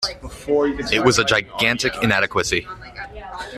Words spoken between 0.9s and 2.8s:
It was a gigantic inadequacy.